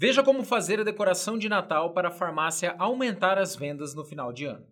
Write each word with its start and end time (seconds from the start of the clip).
Veja 0.00 0.22
como 0.22 0.42
fazer 0.42 0.80
a 0.80 0.82
decoração 0.82 1.36
de 1.36 1.46
Natal 1.46 1.92
para 1.92 2.08
a 2.08 2.10
farmácia 2.10 2.74
aumentar 2.78 3.36
as 3.36 3.54
vendas 3.54 3.94
no 3.94 4.02
final 4.02 4.32
de 4.32 4.46
ano. 4.46 4.66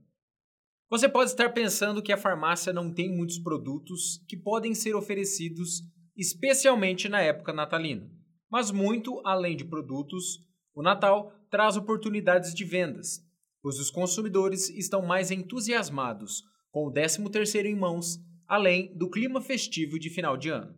Você 0.88 1.06
pode 1.06 1.28
estar 1.28 1.50
pensando 1.50 2.00
que 2.00 2.10
a 2.10 2.16
farmácia 2.16 2.72
não 2.72 2.90
tem 2.90 3.14
muitos 3.14 3.38
produtos 3.38 4.24
que 4.26 4.38
podem 4.38 4.74
ser 4.74 4.96
oferecidos, 4.96 5.82
especialmente 6.16 7.10
na 7.10 7.20
época 7.20 7.52
natalina. 7.52 8.10
Mas, 8.50 8.70
muito 8.70 9.20
além 9.22 9.54
de 9.54 9.66
produtos, 9.66 10.38
o 10.74 10.82
Natal 10.82 11.30
traz 11.50 11.76
oportunidades 11.76 12.54
de 12.54 12.64
vendas, 12.64 13.20
pois 13.60 13.78
os 13.78 13.90
consumidores 13.90 14.70
estão 14.70 15.02
mais 15.02 15.30
entusiasmados 15.30 16.42
com 16.70 16.86
o 16.86 16.90
13º 16.90 17.66
em 17.66 17.76
mãos, 17.76 18.18
além 18.46 18.96
do 18.96 19.10
clima 19.10 19.42
festivo 19.42 19.98
de 19.98 20.08
final 20.08 20.38
de 20.38 20.48
ano. 20.48 20.74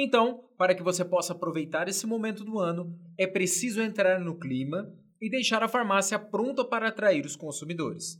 Então, 0.00 0.48
para 0.56 0.76
que 0.76 0.82
você 0.82 1.04
possa 1.04 1.32
aproveitar 1.32 1.88
esse 1.88 2.06
momento 2.06 2.44
do 2.44 2.60
ano, 2.60 2.96
é 3.18 3.26
preciso 3.26 3.82
entrar 3.82 4.20
no 4.20 4.38
clima 4.38 4.96
e 5.20 5.28
deixar 5.28 5.60
a 5.64 5.68
farmácia 5.68 6.16
pronta 6.16 6.64
para 6.64 6.86
atrair 6.86 7.26
os 7.26 7.34
consumidores. 7.34 8.16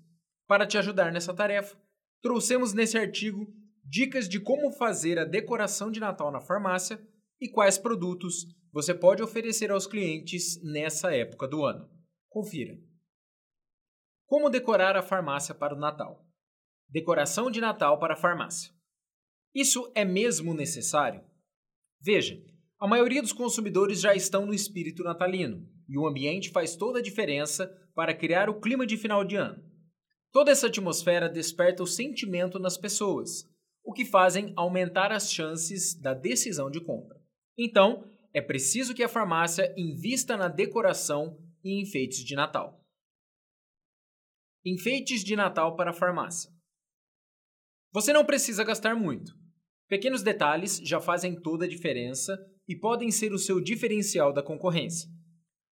Para 0.49 0.66
te 0.66 0.77
ajudar 0.77 1.12
nessa 1.12 1.33
tarefa, 1.33 1.80
trouxemos 2.21 2.75
nesse 2.75 2.99
artigo 2.99 3.47
dicas 3.85 4.29
de 4.29 4.41
como 4.41 4.73
fazer 4.73 5.21
a 5.21 5.25
decoração 5.25 5.88
de 5.88 6.01
Natal 6.01 6.33
na 6.33 6.41
farmácia 6.41 7.01
e 7.41 7.49
quais 7.49 7.79
produtos 7.79 8.45
você 8.73 8.93
pode 8.93 9.23
oferecer 9.23 9.71
aos 9.71 9.87
clientes 9.87 10.60
nessa 10.65 11.15
época 11.15 11.47
do 11.47 11.65
ano. 11.65 11.88
Confira. 12.29 12.77
Como 14.27 14.51
decorar 14.51 14.97
a 14.97 15.02
farmácia 15.02 15.55
para 15.55 15.77
o 15.77 15.79
Natal? 15.79 16.27
Decoração 16.88 17.52
de 17.52 17.60
Natal 17.60 18.01
para 18.01 18.15
a 18.15 18.16
farmácia. 18.16 18.73
Isso 19.55 19.93
é 19.95 20.05
mesmo 20.05 20.52
necessário? 20.52 21.23
Veja, 22.01 22.41
a 22.80 22.87
maioria 22.87 23.20
dos 23.20 23.33
consumidores 23.33 24.01
já 24.01 24.15
estão 24.15 24.47
no 24.47 24.55
espírito 24.55 25.02
natalino 25.02 25.69
e 25.88 25.98
o 25.98 26.07
ambiente 26.07 26.51
faz 26.51 26.77
toda 26.77 27.01
a 27.01 27.02
diferença 27.02 27.66
para 27.95 28.15
criar 28.15 28.48
o 28.48 28.61
clima 28.61 28.87
de 28.87 28.97
final 28.97 29.24
de 29.24 29.37
ano. 29.37 29.63
Toda 30.30 30.51
essa 30.51 30.66
atmosfera 30.66 31.29
desperta 31.29 31.82
o 31.82 31.87
sentimento 31.87 32.59
nas 32.59 32.76
pessoas, 32.76 33.45
o 33.82 33.93
que 33.93 34.04
fazem 34.04 34.52
aumentar 34.54 35.10
as 35.10 35.32
chances 35.32 35.99
da 35.99 36.13
decisão 36.13 36.71
de 36.71 36.80
compra. 36.80 37.19
Então, 37.57 38.04
é 38.32 38.41
preciso 38.41 38.95
que 38.95 39.02
a 39.02 39.09
farmácia 39.09 39.74
invista 39.76 40.37
na 40.37 40.49
decoração 40.49 41.38
e 41.65 41.80
enfeites 41.80 42.23
de 42.24 42.37
Natal. 42.37 42.85
Enfeites 44.65 45.24
de 45.24 45.35
Natal 45.35 45.74
para 45.74 45.91
a 45.91 45.95
farmácia. 45.95 46.51
Você 47.93 48.13
não 48.13 48.24
precisa 48.24 48.63
gastar 48.63 48.95
muito. 48.95 49.38
Pequenos 49.89 50.23
detalhes 50.23 50.79
já 50.85 51.01
fazem 51.01 51.35
toda 51.35 51.65
a 51.65 51.69
diferença 51.69 52.39
e 52.69 52.77
podem 52.77 53.11
ser 53.11 53.33
o 53.33 53.39
seu 53.39 53.59
diferencial 53.59 54.33
da 54.33 54.43
concorrência. 54.43 55.09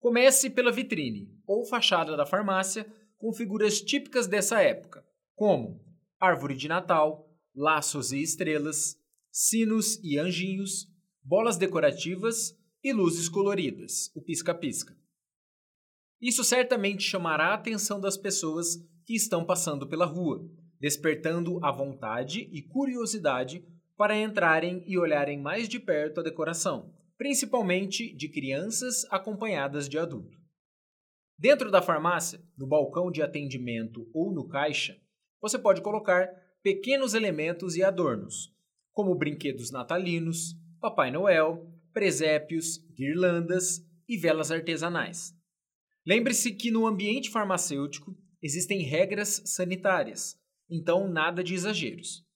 Comece 0.00 0.50
pela 0.50 0.72
vitrine 0.72 1.28
ou 1.46 1.64
fachada 1.64 2.16
da 2.16 2.26
farmácia 2.26 2.84
com 3.16 3.32
figuras 3.32 3.80
típicas 3.80 4.26
dessa 4.26 4.60
época, 4.60 5.04
como 5.36 5.80
árvore 6.18 6.56
de 6.56 6.66
Natal, 6.66 7.30
laços 7.54 8.10
e 8.10 8.20
estrelas, 8.20 8.96
sinos 9.30 10.02
e 10.02 10.18
anjinhos, 10.18 10.88
bolas 11.22 11.56
decorativas 11.56 12.58
e 12.82 12.92
luzes 12.92 13.28
coloridas, 13.28 14.10
o 14.16 14.22
pisca-pisca. 14.22 14.96
Isso 16.20 16.42
certamente 16.42 17.04
chamará 17.04 17.48
a 17.48 17.54
atenção 17.54 18.00
das 18.00 18.16
pessoas 18.16 18.76
que 19.06 19.14
estão 19.14 19.44
passando 19.44 19.86
pela 19.86 20.04
rua, 20.04 20.44
despertando 20.80 21.64
a 21.64 21.70
vontade 21.70 22.48
e 22.52 22.62
curiosidade 22.62 23.64
para 24.00 24.16
entrarem 24.16 24.82
e 24.86 24.96
olharem 24.96 25.38
mais 25.38 25.68
de 25.68 25.78
perto 25.78 26.20
a 26.20 26.22
decoração, 26.22 26.90
principalmente 27.18 28.16
de 28.16 28.30
crianças 28.30 29.04
acompanhadas 29.10 29.86
de 29.90 29.98
adulto. 29.98 30.38
Dentro 31.38 31.70
da 31.70 31.82
farmácia, 31.82 32.40
no 32.56 32.66
balcão 32.66 33.10
de 33.10 33.20
atendimento 33.20 34.08
ou 34.14 34.32
no 34.32 34.48
caixa, 34.48 34.96
você 35.38 35.58
pode 35.58 35.82
colocar 35.82 36.26
pequenos 36.62 37.12
elementos 37.12 37.76
e 37.76 37.82
adornos, 37.82 38.50
como 38.90 39.14
brinquedos 39.14 39.70
natalinos, 39.70 40.54
Papai 40.80 41.10
Noel, 41.10 41.70
presépios, 41.92 42.78
guirlandas 42.94 43.86
e 44.08 44.16
velas 44.16 44.50
artesanais. 44.50 45.34
Lembre-se 46.06 46.52
que 46.52 46.70
no 46.70 46.86
ambiente 46.86 47.28
farmacêutico 47.28 48.16
existem 48.40 48.80
regras 48.80 49.42
sanitárias, 49.44 50.40
então 50.70 51.06
nada 51.06 51.44
de 51.44 51.52
exageros. 51.52 52.29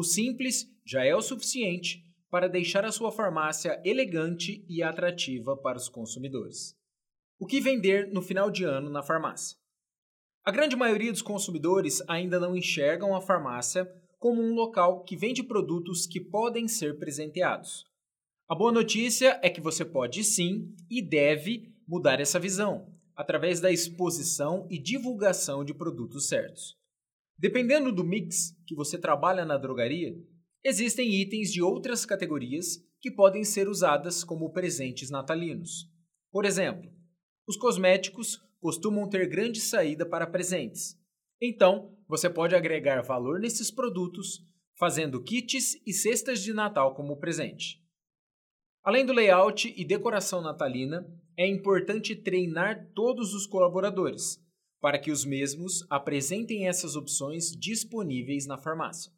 O 0.00 0.02
simples 0.02 0.66
já 0.82 1.04
é 1.04 1.14
o 1.14 1.20
suficiente 1.20 2.02
para 2.30 2.48
deixar 2.48 2.86
a 2.86 2.90
sua 2.90 3.12
farmácia 3.12 3.78
elegante 3.84 4.64
e 4.66 4.82
atrativa 4.82 5.54
para 5.54 5.76
os 5.76 5.90
consumidores. 5.90 6.74
O 7.38 7.44
que 7.44 7.60
vender 7.60 8.10
no 8.10 8.22
final 8.22 8.50
de 8.50 8.64
ano 8.64 8.88
na 8.88 9.02
farmácia? 9.02 9.58
A 10.42 10.50
grande 10.50 10.74
maioria 10.74 11.12
dos 11.12 11.20
consumidores 11.20 12.02
ainda 12.08 12.40
não 12.40 12.56
enxergam 12.56 13.14
a 13.14 13.20
farmácia 13.20 13.86
como 14.18 14.40
um 14.40 14.54
local 14.54 15.04
que 15.04 15.18
vende 15.18 15.42
produtos 15.42 16.06
que 16.06 16.18
podem 16.18 16.66
ser 16.66 16.98
presenteados. 16.98 17.84
A 18.48 18.54
boa 18.54 18.72
notícia 18.72 19.38
é 19.42 19.50
que 19.50 19.60
você 19.60 19.84
pode 19.84 20.24
sim 20.24 20.74
e 20.88 21.02
deve 21.02 21.74
mudar 21.86 22.22
essa 22.22 22.40
visão 22.40 22.90
através 23.14 23.60
da 23.60 23.70
exposição 23.70 24.66
e 24.70 24.78
divulgação 24.78 25.62
de 25.62 25.74
produtos 25.74 26.26
certos. 26.26 26.79
Dependendo 27.40 27.90
do 27.90 28.04
mix 28.04 28.54
que 28.66 28.74
você 28.74 28.98
trabalha 28.98 29.46
na 29.46 29.56
drogaria, 29.56 30.14
existem 30.62 31.22
itens 31.22 31.50
de 31.50 31.62
outras 31.62 32.04
categorias 32.04 32.76
que 33.00 33.10
podem 33.10 33.44
ser 33.44 33.66
usadas 33.66 34.22
como 34.22 34.52
presentes 34.52 35.08
natalinos. 35.08 35.90
Por 36.30 36.44
exemplo, 36.44 36.92
os 37.48 37.56
cosméticos 37.56 38.38
costumam 38.60 39.08
ter 39.08 39.26
grande 39.26 39.58
saída 39.58 40.04
para 40.04 40.26
presentes. 40.26 41.00
Então, 41.40 41.96
você 42.06 42.28
pode 42.28 42.54
agregar 42.54 43.00
valor 43.00 43.40
nesses 43.40 43.70
produtos, 43.70 44.44
fazendo 44.78 45.22
kits 45.22 45.80
e 45.86 45.94
cestas 45.94 46.42
de 46.42 46.52
Natal 46.52 46.94
como 46.94 47.18
presente. 47.18 47.82
Além 48.84 49.06
do 49.06 49.14
layout 49.14 49.72
e 49.74 49.82
decoração 49.82 50.42
natalina, 50.42 51.06
é 51.38 51.48
importante 51.48 52.14
treinar 52.14 52.92
todos 52.94 53.32
os 53.32 53.46
colaboradores 53.46 54.38
para 54.80 54.98
que 54.98 55.10
os 55.10 55.24
mesmos 55.24 55.84
apresentem 55.90 56.66
essas 56.66 56.96
opções 56.96 57.54
disponíveis 57.54 58.46
na 58.46 58.56
farmácia. 58.56 59.12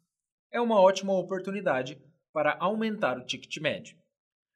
É 0.51 0.59
uma 0.59 0.79
ótima 0.79 1.13
oportunidade 1.13 1.97
para 2.33 2.57
aumentar 2.59 3.17
o 3.17 3.25
ticket 3.25 3.57
médio. 3.57 3.97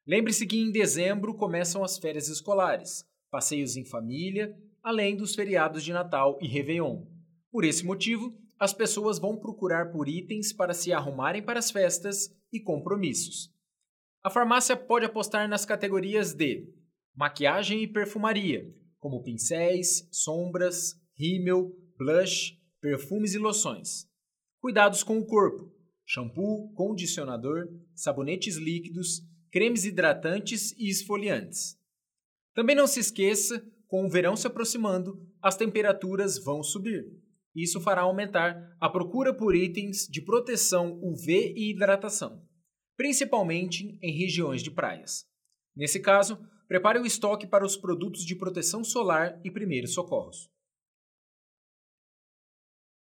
Lembre-se 0.06 0.46
que 0.46 0.58
em 0.58 0.70
dezembro 0.70 1.34
começam 1.34 1.82
as 1.82 1.98
férias 1.98 2.28
escolares, 2.28 3.04
passeios 3.30 3.76
em 3.76 3.84
família, 3.84 4.56
além 4.82 5.16
dos 5.16 5.34
feriados 5.34 5.82
de 5.82 5.92
Natal 5.92 6.38
e 6.40 6.46
Réveillon. 6.46 7.04
Por 7.50 7.64
esse 7.64 7.84
motivo, 7.84 8.36
as 8.58 8.72
pessoas 8.72 9.18
vão 9.18 9.36
procurar 9.36 9.90
por 9.90 10.08
itens 10.08 10.52
para 10.52 10.74
se 10.74 10.92
arrumarem 10.92 11.42
para 11.42 11.58
as 11.58 11.70
festas 11.70 12.34
e 12.52 12.60
compromissos. 12.60 13.52
A 14.22 14.30
farmácia 14.30 14.76
pode 14.76 15.06
apostar 15.06 15.48
nas 15.48 15.64
categorias 15.64 16.34
de 16.34 16.68
maquiagem 17.14 17.82
e 17.82 17.86
perfumaria, 17.86 18.72
como 18.98 19.22
pincéis, 19.22 20.08
sombras, 20.10 20.94
rímel, 21.16 21.72
blush, 21.96 22.56
perfumes 22.80 23.34
e 23.34 23.38
loções. 23.38 24.06
Cuidados 24.60 25.02
com 25.02 25.18
o 25.18 25.26
corpo: 25.26 25.72
shampoo, 26.06 26.72
condicionador, 26.74 27.68
sabonetes 27.94 28.56
líquidos, 28.56 29.22
cremes 29.50 29.84
hidratantes 29.84 30.72
e 30.78 30.88
esfoliantes. 30.88 31.76
Também 32.54 32.74
não 32.74 32.86
se 32.86 33.00
esqueça, 33.00 33.64
com 33.86 34.04
o 34.04 34.10
verão 34.10 34.36
se 34.36 34.46
aproximando, 34.46 35.26
as 35.40 35.56
temperaturas 35.56 36.38
vão 36.42 36.62
subir. 36.62 37.04
Isso 37.54 37.80
fará 37.80 38.02
aumentar 38.02 38.76
a 38.80 38.88
procura 38.88 39.34
por 39.34 39.54
itens 39.54 40.06
de 40.08 40.20
proteção 40.20 40.98
UV 41.02 41.54
e 41.56 41.70
hidratação, 41.70 42.42
principalmente 42.96 43.98
em 44.02 44.12
regiões 44.12 44.62
de 44.62 44.70
praias. 44.70 45.27
Nesse 45.78 46.00
caso, 46.00 46.36
prepare 46.66 46.98
o 46.98 47.06
estoque 47.06 47.46
para 47.46 47.64
os 47.64 47.76
produtos 47.76 48.24
de 48.24 48.34
proteção 48.34 48.82
solar 48.82 49.40
e 49.44 49.50
primeiros 49.50 49.94
socorros. 49.94 50.50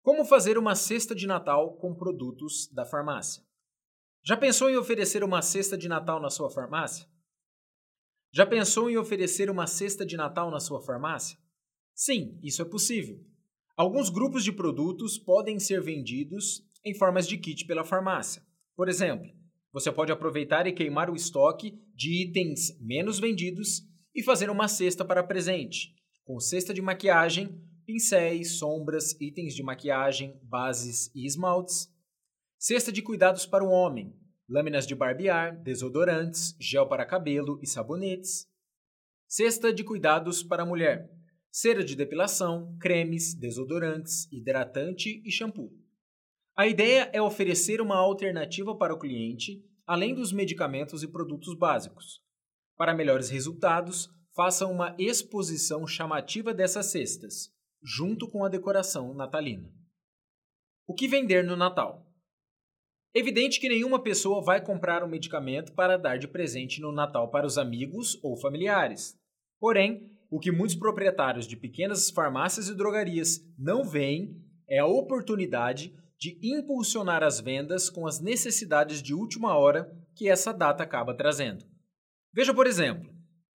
Como 0.03 0.25
fazer 0.25 0.56
uma 0.56 0.77
cesta 0.77 1.12
de 1.12 1.27
Natal 1.27 1.77
com 1.79 1.93
produtos 1.93 2.69
da 2.73 2.87
farmácia? 2.87 3.43
Já 4.23 4.37
pensou 4.37 4.71
em 4.71 4.77
oferecer 4.77 5.25
uma 5.25 5.43
cesta 5.43 5.77
de 5.77 5.89
Natal 5.89 6.21
na 6.21 6.31
sua 6.31 6.49
farmácia? 6.49 7.09
Já 8.33 8.47
pensou 8.47 8.89
em 8.89 8.97
oferecer 8.97 9.50
uma 9.50 9.67
cesta 9.67 10.06
de 10.06 10.17
Natal 10.17 10.49
na 10.49 10.61
sua 10.61 10.81
farmácia? 10.81 11.37
Sim, 11.93 12.39
isso 12.41 12.62
é 12.62 12.65
possível. 12.65 13.19
Alguns 13.77 14.11
grupos 14.11 14.45
de 14.45 14.53
produtos 14.53 15.19
podem 15.19 15.59
ser 15.59 15.83
vendidos 15.83 16.65
em 16.85 16.95
formas 16.95 17.27
de 17.27 17.37
kit 17.37 17.67
pela 17.67 17.85
farmácia. 17.85 18.47
Por 18.77 18.89
exemplo, 18.89 19.29
você 19.73 19.91
pode 19.93 20.11
aproveitar 20.11 20.67
e 20.67 20.73
queimar 20.73 21.11
o 21.11 21.17
estoque 21.17 21.79
de 21.95 22.23
itens 22.23 22.77
menos 22.81 23.19
vendidos 23.19 23.83
e 24.15 24.23
fazer 24.23 24.51
uma 24.51 24.69
cesta 24.69 25.05
para 25.05 25.23
presente, 25.23 25.95
com 26.25 26.41
cesta 26.41 26.75
de 26.75 26.83
maquiagem, 26.83 27.61
pincéis, 27.87 28.59
sombras, 28.59 29.19
itens 29.21 29.55
de 29.55 29.63
maquiagem, 29.63 30.39
bases 30.43 31.11
e 31.15 31.27
esmaltes, 31.27 31.89
cesta 32.59 32.93
de 32.93 33.03
cuidados 33.03 33.47
para 33.47 33.65
o 33.65 33.71
homem, 33.71 34.15
lâminas 34.49 34.87
de 34.87 34.95
barbear, 34.95 35.61
desodorantes, 35.63 36.57
gel 36.61 36.89
para 36.89 37.07
cabelo 37.07 37.59
e 37.63 37.67
sabonetes, 37.67 38.47
cesta 39.29 39.73
de 39.73 39.85
cuidados 39.85 40.43
para 40.43 40.65
a 40.65 40.67
mulher, 40.67 41.09
cera 41.53 41.85
de 41.85 41.95
depilação, 41.95 42.77
cremes, 42.81 43.35
desodorantes, 43.35 44.29
hidratante 44.33 45.23
e 45.25 45.31
shampoo. 45.31 45.80
A 46.56 46.67
ideia 46.67 47.11
é 47.12 47.23
oferecer 47.23 47.81
uma 47.81 47.97
alternativa 47.97 48.76
para 48.76 48.94
o 48.94 48.99
cliente, 48.99 49.62
além 49.87 50.14
dos 50.14 50.32
medicamentos 50.32 51.02
e 51.02 51.08
produtos 51.08 51.56
básicos. 51.56 52.20
Para 52.76 52.94
melhores 52.94 53.31
resultados, 53.31 54.08
faça 54.35 54.67
uma 54.67 54.94
exposição 54.99 55.87
chamativa 55.87 56.52
dessas 56.55 56.87
cestas, 56.87 57.50
junto 57.82 58.29
com 58.29 58.44
a 58.44 58.49
decoração 58.49 59.14
natalina. 59.14 59.73
O 60.87 60.94
que 60.94 61.08
vender 61.08 61.44
no 61.44 61.56
Natal? 61.56 62.06
Evidente 63.14 63.58
que 63.58 63.69
nenhuma 63.69 64.02
pessoa 64.02 64.43
vai 64.43 64.64
comprar 64.64 65.02
um 65.02 65.08
medicamento 65.08 65.73
para 65.73 65.97
dar 65.97 66.19
de 66.19 66.29
presente 66.29 66.81
no 66.81 66.93
Natal 66.93 67.31
para 67.31 67.47
os 67.47 67.58
amigos 67.58 68.19
ou 68.23 68.37
familiares. 68.37 69.19
Porém, 69.58 70.08
o 70.31 70.38
que 70.38 70.52
muitos 70.52 70.76
proprietários 70.76 71.47
de 71.47 71.56
pequenas 71.56 72.11
farmácias 72.11 72.69
e 72.69 72.76
drogarias 72.76 73.41
não 73.58 73.82
veem 73.82 74.37
é 74.69 74.79
a 74.79 74.87
oportunidade 74.87 75.93
de 76.21 76.39
impulsionar 76.43 77.23
as 77.23 77.41
vendas 77.41 77.89
com 77.89 78.07
as 78.07 78.21
necessidades 78.21 79.03
de 79.03 79.15
última 79.15 79.57
hora 79.57 79.91
que 80.15 80.29
essa 80.29 80.53
data 80.53 80.83
acaba 80.83 81.17
trazendo. 81.17 81.65
Veja, 82.31 82.53
por 82.53 82.67
exemplo, 82.67 83.11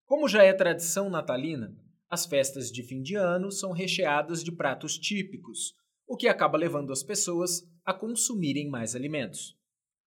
como 0.05 0.27
já 0.27 0.43
é 0.43 0.51
tradição 0.51 1.07
natalina, 1.07 1.77
as 2.09 2.25
festas 2.25 2.71
de 2.71 2.81
fim 2.81 3.03
de 3.03 3.15
ano 3.15 3.51
são 3.51 3.71
recheadas 3.71 4.43
de 4.43 4.51
pratos 4.51 4.97
típicos, 4.97 5.73
o 6.07 6.17
que 6.17 6.27
acaba 6.27 6.57
levando 6.57 6.91
as 6.91 7.03
pessoas 7.03 7.61
a 7.85 7.93
consumirem 7.93 8.67
mais 8.67 8.95
alimentos. 8.95 9.55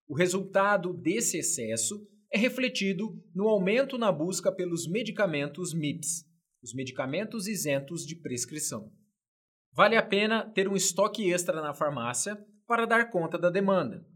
O 0.08 0.16
resultado 0.16 0.92
desse 0.92 1.38
excesso 1.38 2.08
é 2.32 2.38
refletido 2.38 3.22
no 3.32 3.48
aumento 3.48 3.96
na 3.96 4.10
busca 4.10 4.50
pelos 4.50 4.88
medicamentos 4.88 5.72
MIPS, 5.72 6.24
os 6.60 6.74
medicamentos 6.74 7.46
isentos 7.46 8.04
de 8.04 8.16
prescrição. 8.16 8.92
Vale 9.72 9.96
a 9.96 10.02
pena 10.02 10.48
ter 10.50 10.68
um 10.68 10.76
estoque 10.76 11.30
extra 11.32 11.60
na 11.62 11.74
farmácia 11.74 12.36
para 12.66 12.86
dar 12.86 13.10
conta 13.10 13.38
da 13.38 13.50
demanda. 13.50 14.06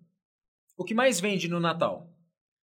O 0.76 0.84
que 0.84 0.94
mais 0.94 1.20
vende 1.20 1.48
no 1.48 1.60
Natal? 1.60 2.12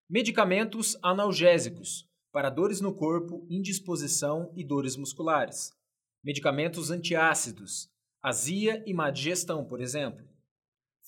Medicamentos 0.09 0.97
analgésicos 1.01 2.07
para 2.31 2.49
dores 2.49 2.81
no 2.81 2.93
corpo, 2.93 3.45
indisposição 3.49 4.51
e 4.55 4.63
dores 4.63 4.95
musculares. 4.95 5.71
Medicamentos 6.23 6.91
antiácidos, 6.91 7.89
azia 8.21 8.83
e 8.85 8.93
má 8.93 9.09
digestão, 9.09 9.65
por 9.65 9.81
exemplo 9.81 10.29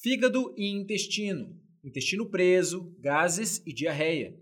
fígado 0.01 0.51
e 0.57 0.67
intestino, 0.67 1.55
intestino 1.83 2.27
preso, 2.27 2.91
gases 2.99 3.61
e 3.67 3.71
diarreia, 3.71 4.35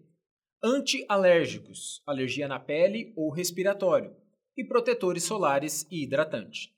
antialérgicos, 0.63 2.01
alergia 2.05 2.47
na 2.47 2.57
pele 2.57 3.11
ou 3.13 3.29
respiratório, 3.29 4.15
e 4.55 4.63
protetores 4.63 5.23
solares 5.23 5.85
e 5.91 6.01
hidratante. 6.01 6.73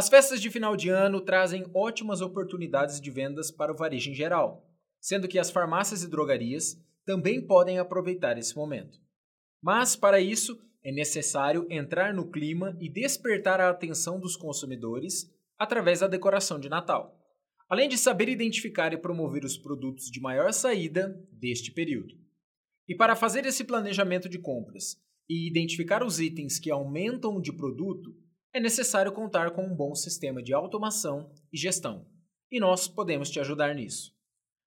As 0.00 0.08
festas 0.08 0.40
de 0.40 0.48
final 0.48 0.76
de 0.76 0.88
ano 0.88 1.20
trazem 1.20 1.66
ótimas 1.74 2.22
oportunidades 2.22 2.98
de 2.98 3.10
vendas 3.10 3.50
para 3.50 3.70
o 3.70 3.76
varejo 3.76 4.10
em 4.10 4.14
geral, 4.14 4.66
sendo 4.98 5.28
que 5.28 5.38
as 5.38 5.50
farmácias 5.50 6.02
e 6.02 6.08
drogarias 6.08 6.82
também 7.04 7.46
podem 7.46 7.78
aproveitar 7.78 8.38
esse 8.38 8.56
momento. 8.56 8.98
Mas, 9.62 9.94
para 9.94 10.18
isso, 10.18 10.58
é 10.82 10.90
necessário 10.90 11.66
entrar 11.68 12.14
no 12.14 12.30
clima 12.30 12.74
e 12.80 12.88
despertar 12.88 13.60
a 13.60 13.68
atenção 13.68 14.18
dos 14.18 14.36
consumidores 14.36 15.30
através 15.58 16.00
da 16.00 16.06
decoração 16.06 16.58
de 16.58 16.70
Natal 16.70 17.14
além 17.68 17.86
de 17.86 17.98
saber 17.98 18.30
identificar 18.30 18.92
e 18.94 18.96
promover 18.96 19.44
os 19.44 19.58
produtos 19.58 20.10
de 20.10 20.18
maior 20.18 20.50
saída 20.50 21.14
deste 21.30 21.70
período. 21.70 22.16
E 22.88 22.96
para 22.96 23.14
fazer 23.14 23.44
esse 23.44 23.64
planejamento 23.64 24.30
de 24.30 24.38
compras 24.38 24.96
e 25.28 25.46
identificar 25.46 26.02
os 26.02 26.18
itens 26.18 26.58
que 26.58 26.70
aumentam 26.70 27.38
de 27.38 27.52
produto, 27.52 28.12
é 28.52 28.60
necessário 28.60 29.12
contar 29.12 29.52
com 29.52 29.62
um 29.62 29.74
bom 29.74 29.94
sistema 29.94 30.42
de 30.42 30.52
automação 30.52 31.30
e 31.52 31.56
gestão. 31.56 32.06
E 32.50 32.58
nós 32.58 32.88
podemos 32.88 33.30
te 33.30 33.38
ajudar 33.38 33.74
nisso. 33.74 34.12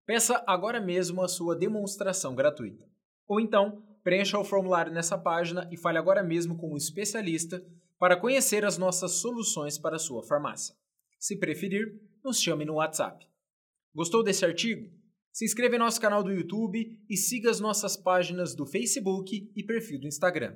Peça 0.05 0.43
agora 0.47 0.79
mesmo 0.79 1.21
a 1.21 1.27
sua 1.27 1.55
demonstração 1.55 2.35
gratuita. 2.35 2.85
Ou 3.27 3.39
então, 3.39 3.83
preencha 4.03 4.37
o 4.37 4.43
formulário 4.43 4.91
nessa 4.91 5.17
página 5.17 5.67
e 5.71 5.77
fale 5.77 5.97
agora 5.97 6.23
mesmo 6.23 6.57
com 6.57 6.73
um 6.73 6.77
especialista 6.77 7.65
para 7.99 8.19
conhecer 8.19 8.65
as 8.65 8.77
nossas 8.77 9.13
soluções 9.13 9.77
para 9.77 9.95
a 9.95 9.99
sua 9.99 10.23
farmácia. 10.23 10.75
Se 11.19 11.37
preferir, 11.37 12.01
nos 12.23 12.39
chame 12.39 12.65
no 12.65 12.75
WhatsApp. 12.75 13.25
Gostou 13.93 14.23
desse 14.23 14.45
artigo? 14.45 14.89
Se 15.31 15.45
inscreva 15.45 15.75
em 15.75 15.79
nosso 15.79 15.99
canal 15.99 16.23
do 16.23 16.33
YouTube 16.33 16.99
e 17.09 17.17
siga 17.17 17.49
as 17.49 17.59
nossas 17.59 17.95
páginas 17.97 18.53
do 18.55 18.65
Facebook 18.65 19.51
e 19.55 19.63
perfil 19.63 19.99
do 19.99 20.07
Instagram. 20.07 20.55